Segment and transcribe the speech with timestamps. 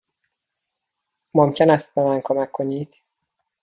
[1.33, 2.95] ممکن است به من کمک کنید؟